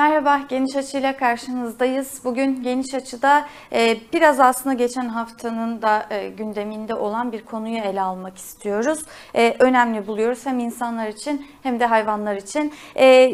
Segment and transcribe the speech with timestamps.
[0.00, 2.20] Merhaba, Geniş Açı'yla karşınızdayız.
[2.24, 8.00] Bugün Geniş Açı'da e, biraz aslında geçen haftanın da e, gündeminde olan bir konuyu ele
[8.00, 8.98] almak istiyoruz.
[9.34, 12.72] E, önemli buluyoruz hem insanlar için hem de hayvanlar için.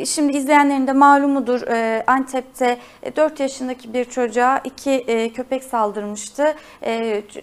[0.06, 1.62] Şimdi izleyenlerin de malumudur
[2.06, 6.54] Antep'te e, 4 yaşındaki bir çocuğa iki köpek saldırmıştı.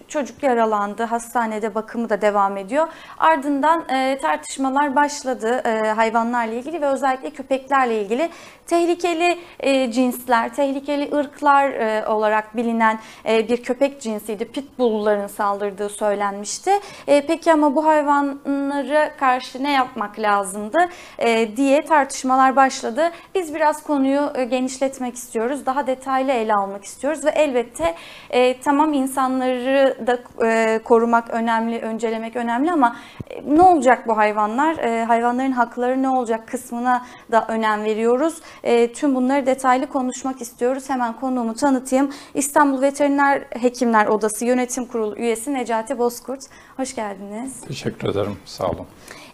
[0.08, 2.88] Çocuk yaralandı, hastanede bakımı da devam ediyor.
[3.18, 3.84] Ardından
[4.22, 5.62] tartışmalar başladı
[5.96, 8.30] hayvanlarla ilgili ve özellikle köpeklerle ilgili.
[8.66, 9.13] Tehlikeli
[9.60, 14.44] e, cinsler, tehlikeli ırklar e, olarak bilinen e, bir köpek cinsiydi.
[14.44, 16.70] Pitbull'ların saldırdığı söylenmişti.
[17.06, 20.78] E, peki ama bu hayvanlara karşı ne yapmak lazımdı
[21.18, 23.10] e, diye tartışmalar başladı.
[23.34, 25.66] Biz biraz konuyu e, genişletmek istiyoruz.
[25.66, 27.94] Daha detaylı ele almak istiyoruz ve elbette
[28.30, 32.96] e, tamam insanları da e, korumak önemli, öncelemek önemli ama
[33.30, 34.76] e, ne olacak bu hayvanlar?
[34.76, 38.34] E, hayvanların hakları ne olacak kısmına da önem veriyoruz.
[38.62, 40.90] E, tüm bunları detaylı konuşmak istiyoruz.
[40.90, 42.10] Hemen konuğumu tanıtayım.
[42.34, 46.40] İstanbul Veteriner Hekimler Odası Yönetim Kurulu üyesi Necati Bozkurt.
[46.76, 47.60] Hoş geldiniz.
[47.68, 48.36] Teşekkür ederim.
[48.44, 48.86] Sağ olun.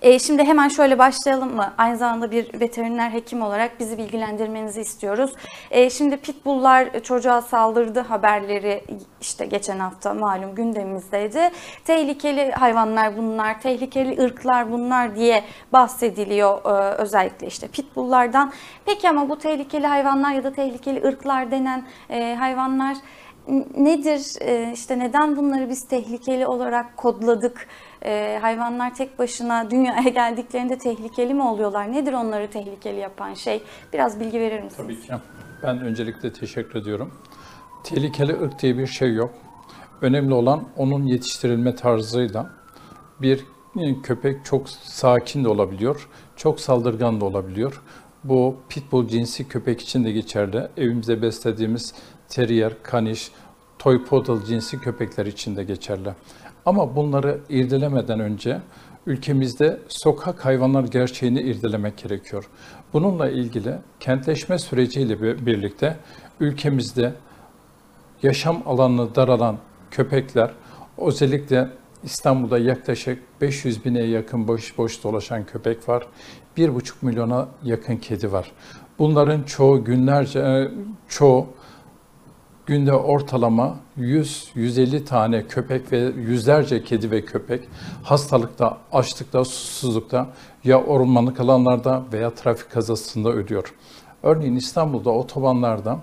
[0.02, 1.72] E, şimdi hemen şöyle başlayalım mı?
[1.78, 5.32] Aynı zamanda bir veteriner hekim olarak bizi bilgilendirmenizi istiyoruz.
[5.70, 8.84] E, şimdi pitbulllar çocuğa saldırdı haberleri
[9.20, 11.50] işte geçen hafta malum gündemimizdeydi.
[11.84, 18.52] Tehlikeli hayvanlar bunlar, tehlikeli ırklar bunlar diye bahsediliyor e, özellikle işte pitbulllardan.
[18.84, 22.96] Peki ama bu tehlikeli hayvanlar ya da tehlikeli ırklar denen e, hayvanlar
[23.76, 24.32] nedir?
[24.40, 27.68] E, işte neden bunları biz tehlikeli olarak kodladık?
[28.04, 31.92] E, hayvanlar tek başına dünyaya geldiklerinde tehlikeli mi oluyorlar?
[31.92, 33.62] Nedir onları tehlikeli yapan şey?
[33.92, 34.98] Biraz bilgi verir misiniz?
[35.06, 35.24] Tabii ki.
[35.62, 37.14] Ben öncelikle teşekkür ediyorum.
[37.84, 39.34] Tehlikeli ırk diye bir şey yok.
[40.02, 42.50] Önemli olan onun yetiştirilme tarzıyla
[43.22, 43.44] bir
[43.78, 47.82] e, köpek çok sakin de olabiliyor, çok saldırgan da olabiliyor.
[48.24, 50.68] Bu pitbull cinsi köpek için de geçerli.
[50.76, 51.94] Evimizde beslediğimiz
[52.28, 53.30] terrier, kaniş,
[53.78, 56.14] toy poodle cinsi köpekler için de geçerli.
[56.66, 58.58] Ama bunları irdelemeden önce
[59.06, 62.48] ülkemizde sokak hayvanlar gerçeğini irdelemek gerekiyor.
[62.92, 65.96] Bununla ilgili kentleşme süreciyle bir- birlikte
[66.40, 67.12] ülkemizde
[68.22, 69.58] yaşam alanını daralan
[69.90, 70.50] köpekler,
[70.98, 71.68] özellikle
[72.04, 76.06] İstanbul'da yaklaşık 500 bine yakın boş boş dolaşan köpek var.
[76.56, 78.52] 1,5 milyona yakın kedi var.
[78.98, 80.70] Bunların çoğu günlerce, e,
[81.08, 81.46] çoğu
[82.66, 87.68] günde ortalama 100-150 tane köpek ve yüzlerce kedi ve köpek
[88.02, 90.26] hastalıkta, açlıkta, susuzlukta
[90.64, 93.74] ya ormanlık alanlarda veya trafik kazasında ölüyor.
[94.22, 95.98] Örneğin İstanbul'da otobanlarda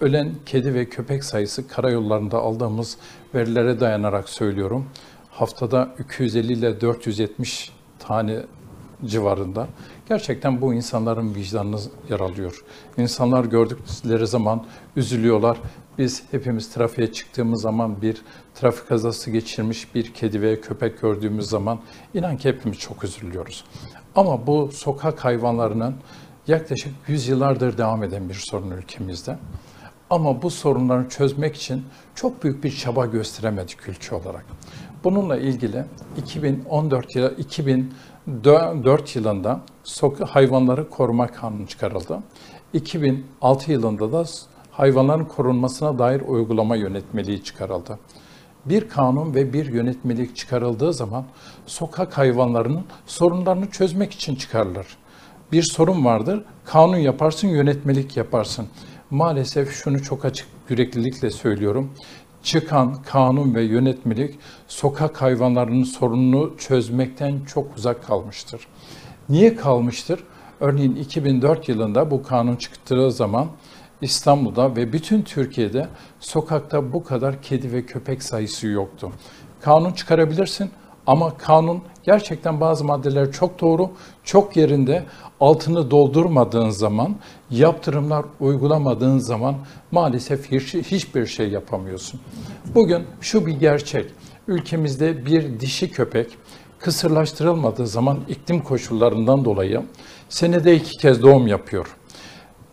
[0.00, 2.96] ölen kedi ve köpek sayısı karayollarında aldığımız
[3.34, 4.86] verilere dayanarak söylüyorum.
[5.30, 8.42] Haftada 250 ile 470 tane
[9.04, 9.68] civarında.
[10.08, 12.64] Gerçekten bu insanların vicdanını yaralıyor.
[12.96, 14.64] İnsanlar gördükleri zaman
[14.96, 15.58] üzülüyorlar.
[15.98, 18.22] Biz hepimiz trafiğe çıktığımız zaman bir
[18.54, 21.80] trafik kazası geçirmiş bir kedi ve köpek gördüğümüz zaman
[22.14, 23.64] inan ki hepimiz çok üzülüyoruz.
[24.16, 25.94] Ama bu sokak hayvanlarının
[26.46, 29.38] yaklaşık 100 yıllardır devam eden bir sorun ülkemizde.
[30.10, 34.44] Ama bu sorunları çözmek için çok büyük bir çaba gösteremedik ülke olarak.
[35.04, 35.84] Bununla ilgili
[36.16, 42.18] 2014 yılı 2004 yılında Sokak Hayvanları Koruma Kanunu çıkarıldı.
[42.72, 44.24] 2006 yılında da
[44.78, 47.98] hayvanların korunmasına dair uygulama yönetmeliği çıkarıldı.
[48.64, 51.24] Bir kanun ve bir yönetmelik çıkarıldığı zaman
[51.66, 54.86] sokak hayvanlarının sorunlarını çözmek için çıkarılır.
[55.52, 58.66] Bir sorun vardır, kanun yaparsın, yönetmelik yaparsın.
[59.10, 61.90] Maalesef şunu çok açık yüreklilikle söylüyorum.
[62.42, 64.38] Çıkan kanun ve yönetmelik
[64.68, 68.66] sokak hayvanlarının sorununu çözmekten çok uzak kalmıştır.
[69.28, 70.24] Niye kalmıştır?
[70.60, 73.48] Örneğin 2004 yılında bu kanun çıktığı zaman
[74.02, 75.88] İstanbul'da ve bütün Türkiye'de
[76.20, 79.12] sokakta bu kadar kedi ve köpek sayısı yoktu.
[79.60, 80.70] Kanun çıkarabilirsin
[81.06, 83.90] ama kanun gerçekten bazı maddeler çok doğru,
[84.24, 85.04] çok yerinde.
[85.40, 87.16] Altını doldurmadığın zaman,
[87.50, 89.54] yaptırımlar uygulamadığın zaman
[89.90, 92.20] maalesef hiç, hiçbir şey yapamıyorsun.
[92.74, 94.10] Bugün şu bir gerçek.
[94.48, 96.26] Ülkemizde bir dişi köpek
[96.78, 99.82] kısırlaştırılmadığı zaman iklim koşullarından dolayı
[100.28, 101.96] senede iki kez doğum yapıyor.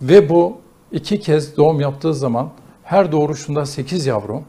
[0.01, 0.57] Ve bu
[0.95, 2.50] iki kez doğum yaptığı zaman
[2.83, 4.44] her doğuruşunda 8 yavru,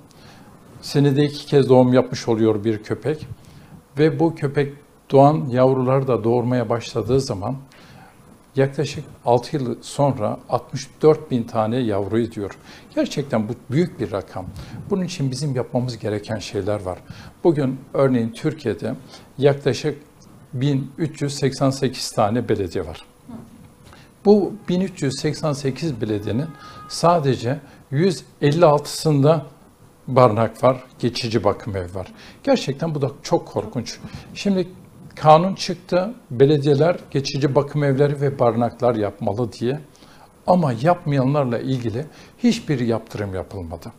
[0.83, 3.27] senede iki kez doğum yapmış oluyor bir köpek.
[3.99, 4.73] Ve bu köpek
[5.11, 7.57] doğan yavruları da doğurmaya başladığı zaman
[8.57, 12.51] yaklaşık 6 yıl sonra 64 bin tane yavru ediyor.
[12.95, 14.47] Gerçekten bu büyük bir rakam.
[14.91, 16.99] Bunun için bizim yapmamız gereken şeyler var.
[17.45, 18.95] Bugün örneğin Türkiye'de
[19.39, 19.99] yaklaşık
[20.53, 23.05] 1388 tane belediye var.
[24.27, 26.47] Bu 1388 belediyenin
[26.89, 27.61] sadece
[27.93, 29.41] 156'sında
[30.07, 32.13] barınak var, geçici bakım ev var.
[32.43, 33.99] Gerçekten bu da çok korkunç.
[34.35, 34.69] Şimdi
[35.15, 39.81] kanun çıktı, belediyeler geçici bakım evleri ve barınaklar yapmalı diye.
[40.47, 42.07] Ama yapmayanlarla ilgili
[42.39, 43.93] hiçbir yaptırım yapılmadı.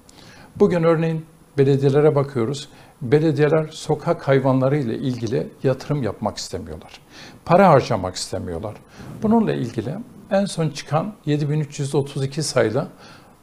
[0.55, 1.25] Bugün örneğin
[1.57, 2.69] belediyelere bakıyoruz.
[3.01, 7.01] Belediyeler sokak hayvanları ile ilgili yatırım yapmak istemiyorlar.
[7.45, 8.73] Para harcamak istemiyorlar.
[9.23, 9.95] Bununla ilgili
[10.31, 12.87] en son çıkan 7332 sayılı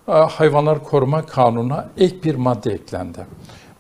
[0.09, 3.27] e, hayvanlar koruma kanununa ek bir madde eklendi.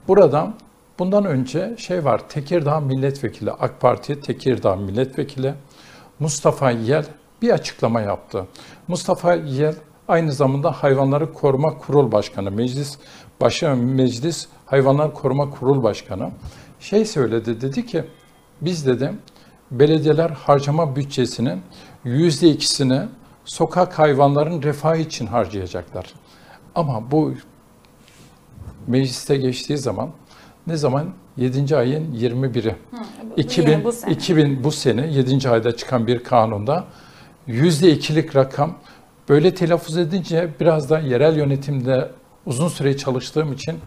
[0.09, 0.53] Burada
[0.99, 5.55] bundan önce şey var, Tekirdağ Milletvekili, AK Parti Tekirdağ Milletvekili
[6.19, 7.05] Mustafa Yel
[7.43, 8.47] bir açıklama yaptı.
[8.89, 9.75] Mustafa Yel
[10.09, 12.99] aynı zamanda Hayvanları Koruma Kurul Başkanı, Meclis
[13.41, 16.31] Başı Meclis Hayvanlar Koruma Kurul Başkanı
[16.81, 18.05] şey söyledi dedi ki
[18.61, 19.13] biz dedi
[19.71, 21.63] belediyeler harcama bütçesinin
[22.05, 23.03] yüzde ikisini
[23.45, 26.15] sokak hayvanların refahı için harcayacaklar.
[26.75, 27.35] Ama bu
[28.87, 30.11] mecliste geçtiği zaman
[30.67, 31.77] ne zaman 7.
[31.77, 32.77] ayın 21'i.
[33.35, 34.13] bu 2000, yine bu sene.
[34.13, 35.49] 2000 bu sene 7.
[35.49, 36.85] ayda çıkan bir kanunda
[37.49, 38.75] %2'lik rakam
[39.29, 42.11] böyle telaffuz edince biraz da yerel yönetimde
[42.47, 43.79] uzun süre çalıştığım için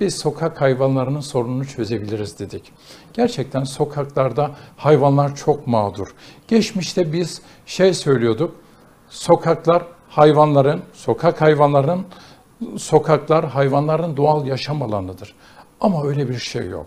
[0.00, 2.72] biz sokak hayvanlarının sorununu çözebiliriz dedik.
[3.12, 6.08] Gerçekten sokaklarda hayvanlar çok mağdur.
[6.48, 8.54] Geçmişte biz şey söylüyorduk.
[9.08, 12.06] Sokaklar hayvanların, sokak hayvanların
[12.76, 15.34] sokaklar hayvanların doğal yaşam alanıdır.
[15.80, 16.86] Ama öyle bir şey yok.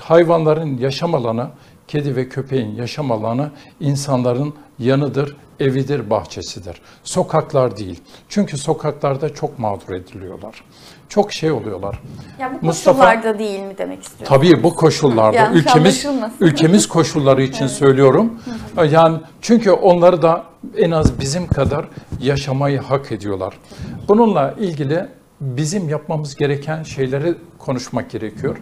[0.00, 1.50] Hayvanların yaşam alanı,
[1.88, 6.80] kedi ve köpeğin yaşam alanı insanların yanıdır, evidir, bahçesidir.
[7.04, 8.00] Sokaklar değil.
[8.28, 10.64] Çünkü sokaklarda çok mağdur ediliyorlar.
[11.08, 12.00] Çok şey oluyorlar.
[12.38, 14.34] Ya bu Mustafa- koşullarda değil mi demek istiyorsun?
[14.36, 16.06] Tabii bu koşullarda Yanlış ülkemiz
[16.40, 18.40] ülkemiz koşulları için söylüyorum.
[18.90, 20.44] Yani çünkü onları da
[20.76, 21.88] en az bizim kadar
[22.20, 23.54] yaşamayı hak ediyorlar.
[24.08, 25.06] Bununla ilgili
[25.40, 28.56] bizim yapmamız gereken şeyleri konuşmak gerekiyor.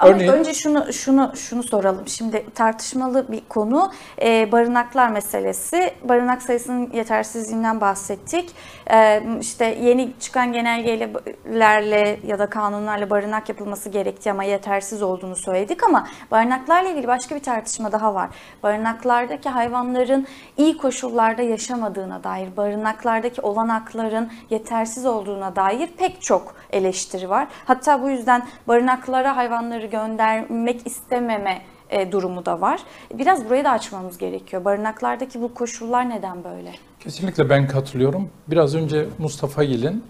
[0.00, 2.08] Ama Örneğin önce şunu şunu şunu soralım.
[2.08, 3.92] Şimdi tartışmalı bir konu
[4.22, 5.94] e, barınaklar meselesi.
[6.02, 8.50] Barınak sayısının yetersizliğinden bahsettik.
[8.92, 15.82] E, işte yeni çıkan genelgelerle ya da kanunlarla barınak yapılması gerektiği ama yetersiz olduğunu söyledik
[15.82, 18.30] ama barınaklarla ilgili başka bir tartışma daha var.
[18.62, 20.26] Barınaklardaki hayvanların
[20.56, 27.48] iyi koşullarda yaşamadığına dair, barınaklardaki olanakların yetersiz olduğuna dair pek çok eleştiri var.
[27.64, 32.80] Hatta bu yüzden barınaklara hayvanları göndermek istememe e, durumu da var.
[33.14, 34.64] Biraz burayı da açmamız gerekiyor.
[34.64, 36.72] Barınaklardaki bu koşullar neden böyle?
[37.00, 38.28] kesinlikle ben katılıyorum.
[38.48, 40.04] Biraz önce Mustafa Yil'in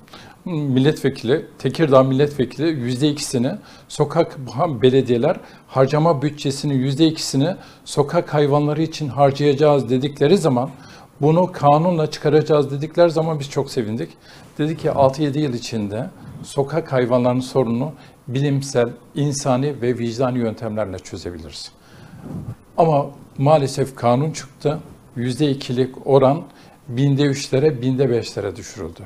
[0.44, 3.52] milletvekili, Tekirdağ milletvekili yüzde ikisini
[3.88, 4.38] sokak
[4.82, 5.36] belediyeler
[5.68, 10.70] harcama bütçesinin yüzde ikisini sokak hayvanları için harcayacağız dedikleri zaman
[11.20, 14.10] bunu kanunla çıkaracağız dedikler zaman biz çok sevindik.
[14.58, 16.10] Dedi ki 6-7 yıl içinde
[16.42, 17.92] sokak hayvanlarının sorununu
[18.34, 21.72] bilimsel, insani ve vicdani yöntemlerle çözebiliriz.
[22.76, 23.06] Ama
[23.38, 24.78] maalesef kanun çıktı.
[25.16, 26.42] Yüzde ikilik oran
[26.88, 29.00] binde üçlere, binde beşlere düşürüldü.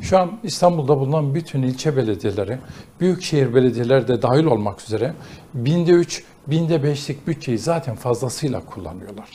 [0.00, 2.58] Şu an İstanbul'da bulunan bütün ilçe belediyeleri,
[3.00, 5.14] büyükşehir belediyeleri de dahil olmak üzere
[5.54, 9.28] binde üç, binde beşlik bütçeyi zaten fazlasıyla kullanıyorlar.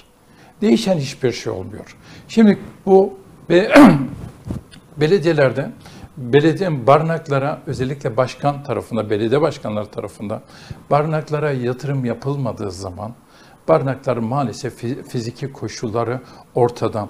[0.62, 1.97] Değişen hiçbir şey olmuyor.
[2.27, 3.19] Şimdi bu
[3.50, 3.71] ve
[4.97, 5.71] belediyelerde
[6.19, 10.41] belediye barınaklara özellikle başkan tarafında, belediye başkanları tarafında
[10.91, 13.13] barınaklara yatırım yapılmadığı zaman
[13.67, 16.22] barınakların maalesef fi- fiziki koşulları
[16.55, 17.10] ortada.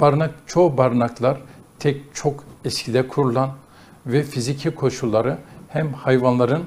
[0.00, 1.38] Barınak çoğu barınaklar
[1.78, 3.50] tek çok eskide kurulan
[4.06, 6.64] ve fiziki koşulları hem hayvanların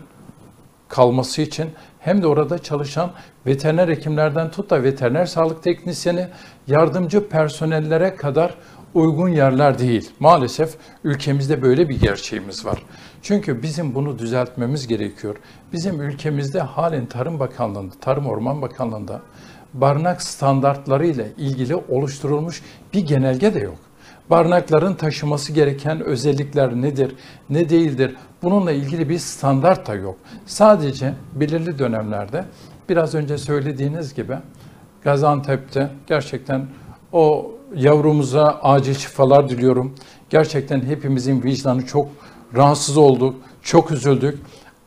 [0.88, 3.12] kalması için hem de orada çalışan
[3.46, 6.27] veteriner hekimlerden tut da veteriner sağlık teknisyeni,
[6.68, 8.56] yardımcı personellere kadar
[8.94, 10.10] uygun yerler değil.
[10.20, 12.84] Maalesef ülkemizde böyle bir gerçeğimiz var.
[13.22, 15.36] Çünkü bizim bunu düzeltmemiz gerekiyor.
[15.74, 19.22] Bizim ülkemizde halen Tarım Bakanlığı'nda, Tarım Orman Bakanlığı'nda
[19.74, 23.78] barınak standartları ile ilgili oluşturulmuş bir genelge de yok.
[24.30, 27.16] Barınakların taşıması gereken özellikler nedir,
[27.50, 28.16] ne değildir?
[28.42, 30.18] Bununla ilgili bir standart da yok.
[30.46, 32.46] Sadece belirli dönemlerde
[32.90, 34.36] biraz önce söylediğiniz gibi
[35.04, 36.68] Gaziantep'te gerçekten
[37.12, 39.96] o yavrumuza acil şifalar diliyorum.
[40.30, 42.08] Gerçekten hepimizin vicdanı çok
[42.56, 44.40] rahatsız olduk, çok üzüldük.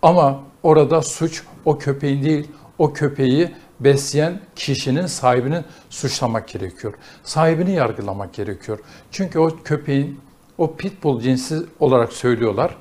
[0.03, 2.49] Ama orada suç o köpeğin değil,
[2.79, 3.51] o köpeği
[3.81, 6.95] besleyen kişinin sahibini suçlamak gerekiyor.
[7.23, 8.79] Sahibini yargılamak gerekiyor.
[9.11, 10.21] Çünkü o köpeğin
[10.59, 12.77] o pitbull cinsi olarak söylüyorlar.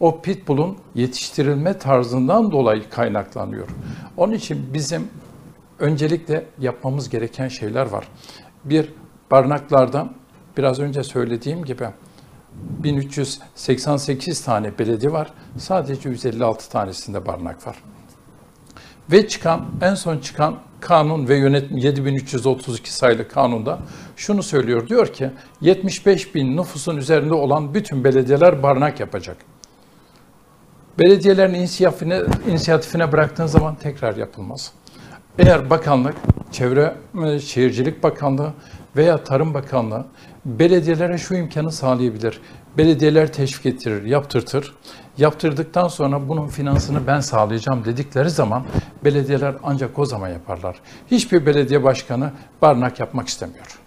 [0.00, 3.68] O pitbull'un yetiştirilme tarzından dolayı kaynaklanıyor.
[4.16, 5.08] Onun için bizim
[5.78, 8.08] öncelikle yapmamız gereken şeyler var.
[8.64, 8.92] Bir,
[9.30, 10.08] barınaklarda
[10.56, 11.88] biraz önce söylediğim gibi
[12.52, 15.32] 1388 tane belediye var.
[15.58, 17.76] Sadece 156 tanesinde barınak var.
[19.12, 23.78] Ve çıkan en son çıkan kanun ve yönetim 7332 sayılı kanunda
[24.16, 24.88] şunu söylüyor.
[24.88, 29.36] Diyor ki 75 bin nüfusun üzerinde olan bütün belediyeler barınak yapacak.
[30.98, 34.72] Belediyelerin inisiyatifine, inisiyatifine bıraktığın zaman tekrar yapılmaz.
[35.40, 36.14] Eğer bakanlık,
[36.52, 36.94] Çevre
[37.26, 38.52] e, Şehircilik Bakanlığı
[38.96, 40.06] veya Tarım Bakanlığı
[40.44, 42.40] belediyelere şu imkanı sağlayabilir.
[42.78, 44.74] Belediyeler teşvik ettirir, yaptırtır.
[45.18, 48.64] Yaptırdıktan sonra bunun finansını ben sağlayacağım dedikleri zaman
[49.04, 50.76] belediyeler ancak o zaman yaparlar.
[51.10, 52.30] Hiçbir belediye başkanı
[52.62, 53.78] barınak yapmak istemiyor.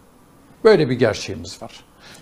[0.63, 1.71] Böyle bir gerçeğimiz var.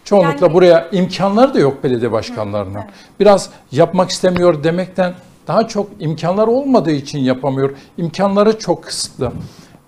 [0.04, 2.84] Çoğunlukla Yani- buraya imkanlar da yok belediye başkanlarının.
[3.20, 5.14] Biraz yapmak istemiyor demekten
[5.48, 7.76] daha çok imkanlar olmadığı için yapamıyor.
[7.98, 9.32] İmkanları çok kısıtlı.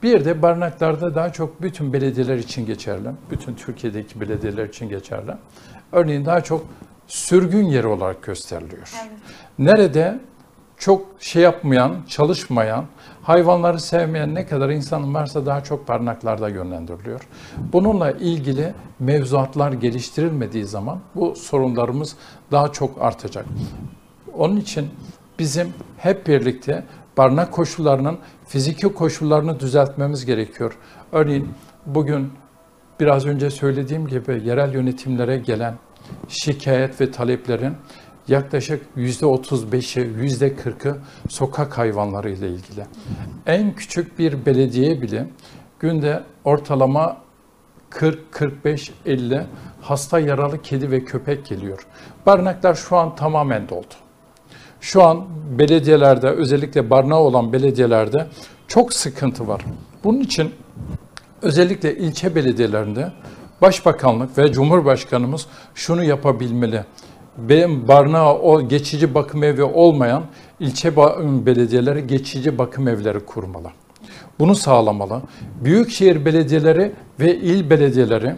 [0.04, 3.10] Bir de barınaklarda daha çok bütün belediyeler için geçerli.
[3.32, 5.32] Bütün Türkiye'deki belediyeler için geçerli.
[5.92, 6.66] Örneğin daha çok
[7.08, 8.94] sürgün yeri olarak gösteriliyor.
[9.60, 10.20] Nerede
[10.78, 12.86] çok şey yapmayan, çalışmayan,
[13.22, 17.28] hayvanları sevmeyen ne kadar insan varsa daha çok barınaklarda yönlendiriliyor.
[17.74, 22.16] Bununla ilgili mevzuatlar geliştirilmediği zaman bu sorunlarımız
[22.52, 23.46] daha çok artacak.
[24.38, 24.90] Onun için
[25.40, 26.84] bizim hep birlikte
[27.18, 30.78] barınak koşullarının fiziki koşullarını düzeltmemiz gerekiyor.
[31.12, 31.50] Örneğin
[31.86, 32.30] bugün
[33.00, 35.76] biraz önce söylediğim gibi yerel yönetimlere gelen
[36.28, 37.74] şikayet ve taleplerin
[38.28, 40.98] yaklaşık yüzde 35'i, yüzde 40'ı
[41.30, 42.86] sokak hayvanları ile ilgili.
[43.46, 45.28] En küçük bir belediye bile
[45.80, 47.18] günde ortalama
[47.90, 49.46] 40, 45, 50
[49.82, 51.88] hasta yaralı kedi ve köpek geliyor.
[52.26, 53.94] Barınaklar şu an tamamen doldu.
[54.84, 55.26] Şu an
[55.60, 58.28] belediyelerde özellikle barınağı olan belediyelerde
[58.68, 59.62] çok sıkıntı var.
[60.04, 60.52] Bunun için
[61.42, 63.12] özellikle ilçe belediyelerinde
[63.62, 66.84] Başbakanlık ve Cumhurbaşkanımız şunu yapabilmeli.
[67.38, 70.24] Benim barınağı o geçici bakım evi olmayan
[70.60, 73.72] ilçe ba- belediyeleri geçici bakım evleri kurmalı.
[74.40, 75.22] Bunu sağlamalı.
[75.64, 78.36] Büyükşehir belediyeleri ve il belediyeleri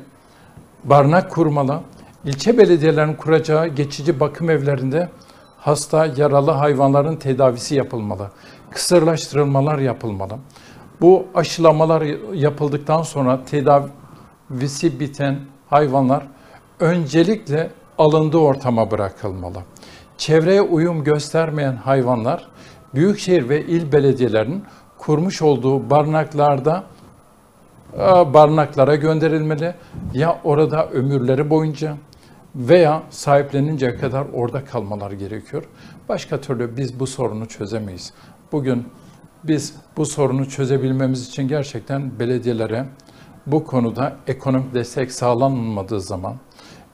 [0.84, 1.80] barınak kurmalı.
[2.26, 5.10] İlçe belediyelerinin kuracağı geçici bakım evlerinde
[5.66, 8.30] hasta, yaralı hayvanların tedavisi yapılmalı.
[8.72, 10.34] Kısırlaştırılmalar yapılmalı.
[11.02, 12.02] Bu aşılamalar
[12.34, 16.28] yapıldıktan sonra tedavisi biten hayvanlar
[16.80, 19.58] öncelikle alındığı ortama bırakılmalı.
[20.18, 22.48] Çevreye uyum göstermeyen hayvanlar
[22.96, 24.64] büyükşehir ve il belediyelerinin
[24.98, 26.84] kurmuş olduğu barınaklarda
[27.94, 29.76] e, barınaklara gönderilmeli
[30.14, 31.98] ya orada ömürleri boyunca
[32.56, 35.64] veya sahipleninceye kadar orada kalmalar gerekiyor.
[36.10, 38.14] Başka türlü biz bu sorunu çözemeyiz.
[38.52, 38.86] Bugün
[39.44, 42.86] biz bu sorunu çözebilmemiz için gerçekten belediyelere
[43.46, 46.36] bu konuda ekonomik destek sağlanmadığı zaman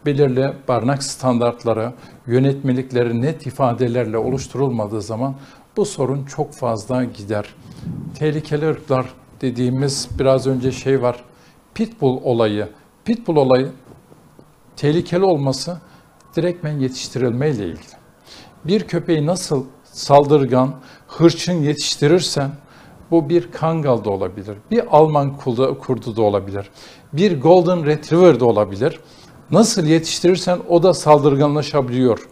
[0.06, 1.94] belirli barınak standartları,
[2.28, 5.36] yönetmelikleri net ifadelerle oluşturulmadığı zaman
[5.78, 7.56] bu sorun çok fazla gider.
[8.20, 9.06] Tehlikeli ırklar
[9.42, 11.24] dediğimiz biraz önce şey var.
[11.74, 12.68] Pitbull olayı.
[13.06, 13.72] Pitbull olayı
[14.76, 15.78] tehlikeli olması
[16.36, 17.96] direktmen yetiştirilmeyle ilgili.
[18.66, 20.74] Bir köpeği nasıl saldırgan,
[21.08, 22.52] hırçın yetiştirirsen
[23.12, 26.70] bu bir Kangal da olabilir, bir Alman kurdu da olabilir,
[27.14, 29.00] bir Golden Retriever de olabilir.
[29.52, 32.28] Nasıl yetiştirirsen o da saldırganlaşabiliyor.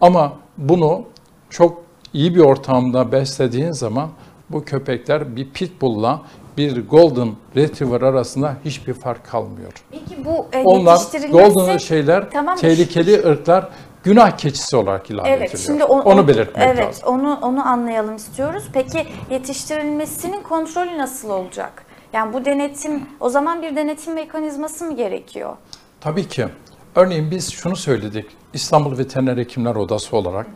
[0.00, 1.04] Ama bunu
[1.50, 4.08] çok iyi bir ortamda beslediğin zaman
[4.50, 6.22] bu köpekler bir pitbull'la
[6.56, 9.72] bir golden retriever arasında hiçbir fark kalmıyor.
[9.90, 11.54] Peki bu e, Onlar yetiştirilmesi...
[11.54, 13.68] golden şeyler Tamam, tehlikeli ırklar
[14.02, 15.64] günah keçisi olarak ilan Evet, ediliyor.
[15.66, 17.08] şimdi o- onu belirtmek evet, lazım.
[17.08, 18.64] onu onu anlayalım istiyoruz.
[18.72, 21.84] Peki yetiştirilmesinin kontrolü nasıl olacak?
[22.12, 25.56] Yani bu denetim, o zaman bir denetim mekanizması mı gerekiyor?
[26.00, 26.46] Tabii ki.
[26.94, 28.26] Örneğin biz şunu söyledik.
[28.52, 30.46] İstanbul Veteriner Hekimler Odası olarak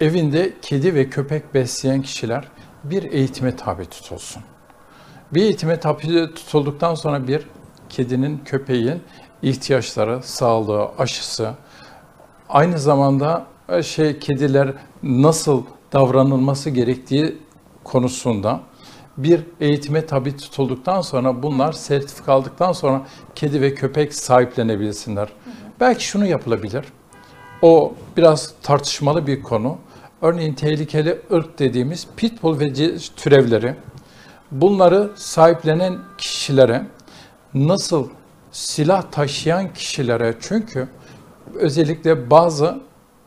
[0.00, 2.48] evinde kedi ve köpek besleyen kişiler
[2.84, 4.42] bir eğitime tabi tutulsun.
[5.34, 7.46] Bir eğitime tabi tutulduktan sonra bir
[7.88, 9.02] kedinin, köpeğin
[9.42, 11.54] ihtiyaçları, sağlığı, aşısı,
[12.48, 17.38] aynı zamanda e, şey kediler nasıl davranılması gerektiği
[17.84, 18.60] konusunda
[19.16, 25.28] bir eğitime tabi tutulduktan sonra bunlar sertifika aldıktan sonra kedi ve köpek sahiplenebilsinler.
[25.80, 26.84] Belki şunu yapılabilir.
[27.62, 29.78] O biraz tartışmalı bir konu.
[30.22, 33.74] Örneğin tehlikeli ırk dediğimiz pitbull ve türevleri
[34.50, 36.86] bunları sahiplenen kişilere
[37.54, 38.08] nasıl
[38.52, 40.88] silah taşıyan kişilere çünkü
[41.54, 42.80] özellikle bazı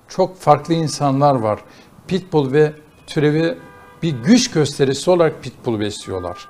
[0.07, 1.59] çok farklı insanlar var.
[2.07, 2.73] Pitbull ve
[3.07, 3.57] türevi
[4.03, 6.47] bir güç gösterisi olarak pitbull besliyorlar.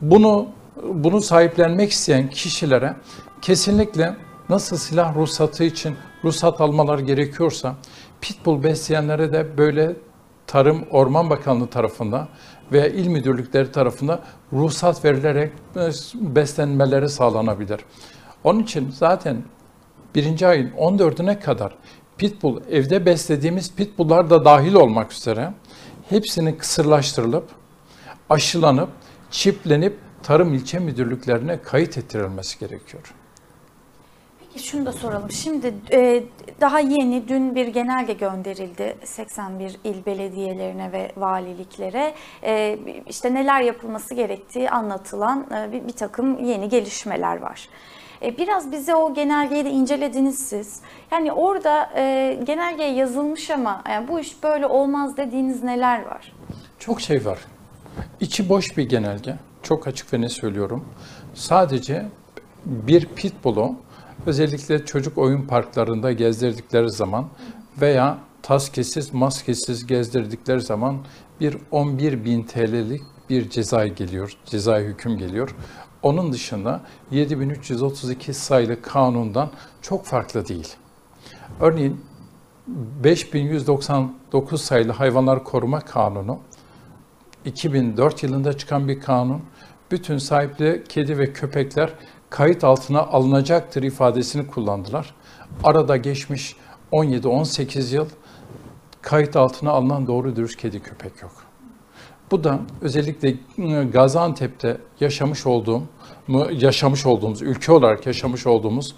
[0.00, 0.48] Bunu
[0.82, 2.96] bunu sahiplenmek isteyen kişilere
[3.42, 4.16] kesinlikle
[4.48, 7.74] nasıl silah ruhsatı için ruhsat almalar gerekiyorsa
[8.20, 9.96] pitbull besleyenlere de böyle
[10.48, 12.28] Tarım Orman Bakanlığı tarafından
[12.72, 14.20] veya il müdürlükleri tarafından
[14.52, 15.52] ruhsat verilerek
[16.14, 17.80] beslenmeleri sağlanabilir.
[18.44, 19.42] Onun için zaten
[20.14, 21.74] birinci ayın 14'üne kadar
[22.18, 25.52] pitbull, evde beslediğimiz pitbulllar da dahil olmak üzere
[26.08, 27.48] hepsinin kısırlaştırılıp,
[28.30, 28.88] aşılanıp,
[29.30, 33.14] çiplenip tarım ilçe müdürlüklerine kayıt ettirilmesi gerekiyor.
[34.58, 35.30] Peki şunu da soralım.
[35.30, 36.22] Şimdi e,
[36.60, 42.14] daha yeni dün bir genelge gönderildi 81 il belediyelerine ve valiliklere.
[42.42, 47.68] E, işte neler yapılması gerektiği anlatılan e, bir, bir takım yeni gelişmeler var.
[48.22, 50.80] E, biraz bize o genelgeyi de incelediniz siz.
[51.10, 56.32] Yani orada e, genelgeye yazılmış ama yani bu iş böyle olmaz dediğiniz neler var?
[56.78, 57.38] Çok şey var.
[58.20, 59.34] İçi boş bir genelge.
[59.62, 60.84] Çok açık ve ne söylüyorum.
[61.34, 62.06] Sadece
[62.64, 63.87] bir pitbull'u
[64.26, 67.28] özellikle çocuk oyun parklarında gezdirdikleri zaman
[67.80, 70.98] veya taskesiz, maskesiz gezdirdikleri zaman
[71.40, 75.54] bir 11 bin TL'lik bir ceza geliyor, ceza hüküm geliyor.
[76.02, 79.50] Onun dışında 7332 sayılı kanundan
[79.82, 80.74] çok farklı değil.
[81.60, 82.00] Örneğin
[83.04, 86.38] 5199 sayılı hayvanlar koruma kanunu
[87.44, 89.42] 2004 yılında çıkan bir kanun.
[89.90, 91.94] Bütün sahipli kedi ve köpekler
[92.30, 95.14] kayıt altına alınacaktır ifadesini kullandılar.
[95.64, 96.56] Arada geçmiş
[96.92, 98.06] 17-18 yıl
[99.02, 101.32] kayıt altına alınan doğru dürüst kedi köpek yok.
[102.30, 103.34] Bu da özellikle
[103.92, 105.82] Gaziantep'te yaşamış olduğum,
[106.52, 108.94] yaşamış olduğumuz, ülke olarak yaşamış olduğumuz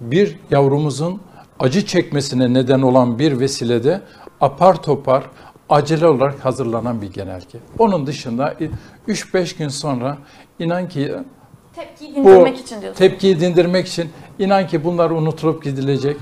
[0.00, 1.20] bir yavrumuzun
[1.58, 4.02] acı çekmesine neden olan bir vesilede
[4.40, 5.24] apar topar
[5.68, 7.58] acele olarak hazırlanan bir genelge.
[7.78, 8.54] Onun dışında
[9.08, 10.18] 3-5 gün sonra
[10.58, 11.14] inan ki
[11.74, 12.98] Tepkiyi dindirmek bu için diyorsunuz.
[12.98, 16.16] tepkiyi dindirmek için inan ki bunlar unutulup gidilecek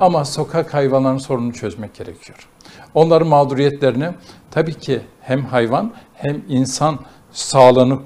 [0.00, 2.48] ama sokak hayvanların sorununu çözmek gerekiyor.
[2.94, 4.10] Onların mağduriyetlerini
[4.50, 6.98] tabii ki hem hayvan hem insan
[7.32, 7.98] sağlığını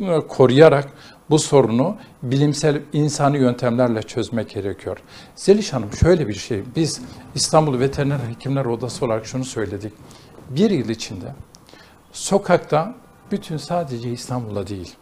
[0.00, 0.88] e, koruyarak
[1.30, 4.98] bu sorunu bilimsel insani yöntemlerle çözmek gerekiyor.
[5.36, 7.00] Zeliş Hanım şöyle bir şey, biz
[7.34, 9.92] İstanbul Veteriner Hekimler Odası olarak şunu söyledik.
[10.50, 11.34] Bir yıl içinde
[12.12, 12.94] sokakta
[13.30, 14.94] bütün sadece İstanbul'da değil,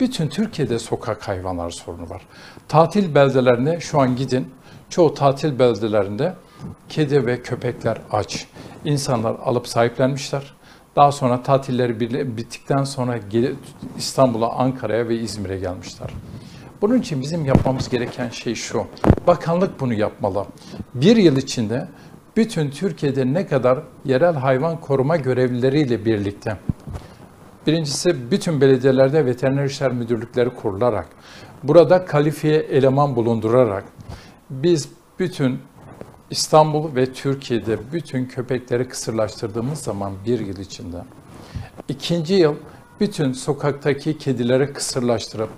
[0.00, 2.22] bütün Türkiye'de sokak hayvanlar sorunu var.
[2.68, 4.48] Tatil beldelerine şu an gidin.
[4.90, 6.34] Çoğu tatil beldelerinde
[6.88, 8.46] kedi ve köpekler aç.
[8.84, 10.54] İnsanlar alıp sahiplenmişler.
[10.96, 12.00] Daha sonra tatilleri
[12.36, 13.18] bittikten sonra
[13.98, 16.10] İstanbul'a, Ankara'ya ve İzmir'e gelmişler.
[16.82, 18.86] Bunun için bizim yapmamız gereken şey şu.
[19.26, 20.46] Bakanlık bunu yapmalı.
[20.94, 21.88] Bir yıl içinde
[22.36, 26.56] bütün Türkiye'de ne kadar yerel hayvan koruma görevlileriyle birlikte
[27.68, 31.06] Birincisi bütün belediyelerde veteriner işler müdürlükleri kurularak,
[31.62, 33.84] burada kalifiye eleman bulundurarak
[34.50, 35.58] biz bütün
[36.30, 40.96] İstanbul ve Türkiye'de bütün köpekleri kısırlaştırdığımız zaman bir yıl içinde,
[41.88, 42.54] ikinci yıl
[43.00, 45.50] bütün sokaktaki kedileri kısırlaştırıp,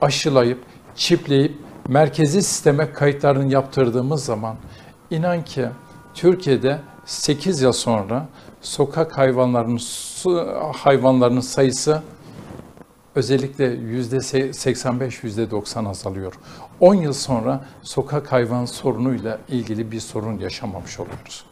[0.00, 0.58] aşılayıp,
[0.96, 1.54] çipleyip,
[1.88, 4.56] merkezi sisteme kayıtlarını yaptırdığımız zaman
[5.10, 5.66] inan ki
[6.14, 8.28] Türkiye'de 8 yıl sonra
[8.60, 9.80] sokak hayvanlarının
[10.72, 12.02] hayvanlarının sayısı
[13.14, 14.20] özellikle yüzde
[14.52, 16.32] 85 yüzde 90 azalıyor.
[16.80, 21.44] 10 yıl sonra sokak hayvan sorunuyla ilgili bir sorun yaşamamış oluyoruz.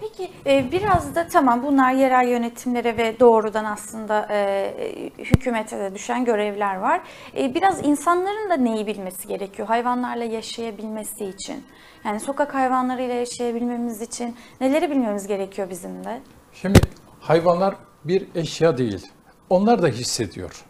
[0.00, 4.74] Peki e, biraz da tamam bunlar yerel yönetimlere ve doğrudan aslında e,
[5.18, 7.00] hükümete de düşen görevler var.
[7.36, 11.64] E, biraz insanların da neyi bilmesi gerekiyor hayvanlarla yaşayabilmesi için?
[12.04, 16.20] Yani sokak hayvanlarıyla yaşayabilmemiz için neleri bilmemiz gerekiyor bizim de?
[16.54, 16.80] Şimdi
[17.20, 19.06] hayvanlar bir eşya değil.
[19.50, 20.64] Onlar da hissediyor.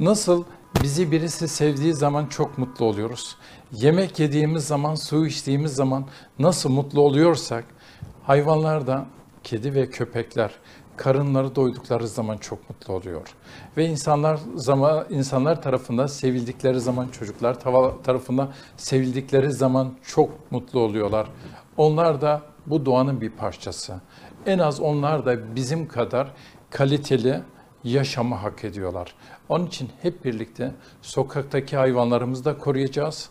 [0.00, 0.44] Nasıl
[0.82, 3.36] bizi birisi sevdiği zaman çok mutlu oluyoruz.
[3.72, 6.04] Yemek yediğimiz zaman, su içtiğimiz zaman
[6.38, 7.64] nasıl mutlu oluyorsak
[8.22, 9.06] hayvanlar da
[9.44, 10.50] kedi ve köpekler
[10.96, 13.34] karınları doydukları zaman çok mutlu oluyor.
[13.76, 17.60] Ve insanlar zaman insanlar tarafından sevildikleri zaman çocuklar
[18.04, 21.28] tarafından sevildikleri zaman çok mutlu oluyorlar.
[21.76, 24.00] Onlar da bu doğanın bir parçası.
[24.46, 26.32] En az onlar da bizim kadar
[26.70, 27.42] kaliteli
[27.84, 29.14] yaşamı hak ediyorlar.
[29.48, 33.30] Onun için hep birlikte sokaktaki hayvanlarımızı da koruyacağız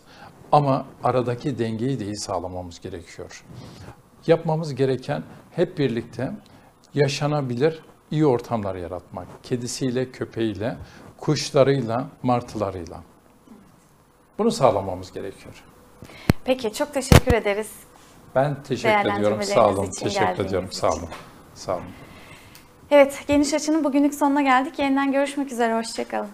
[0.52, 3.44] ama aradaki dengeyi de iyi sağlamamız gerekiyor.
[4.26, 6.32] Yapmamız gereken hep birlikte
[6.94, 9.26] yaşanabilir iyi ortamlar yaratmak.
[9.42, 10.76] Kedisiyle, köpeğiyle,
[11.18, 13.02] kuşlarıyla, martılarıyla.
[14.38, 15.64] Bunu sağlamamız gerekiyor.
[16.44, 17.70] Peki çok teşekkür ederiz.
[18.34, 19.42] Ben teşekkür ediyorum.
[19.42, 19.90] Sağ olun.
[19.90, 20.72] Teşekkür ediyorum.
[20.72, 20.98] Sağ için.
[20.98, 21.08] olun.
[21.54, 21.84] Sağ olun.
[22.90, 24.78] Evet, Geniş Açı'nın bugünlük sonuna geldik.
[24.78, 26.28] Yeniden görüşmek üzere, hoşçakalın.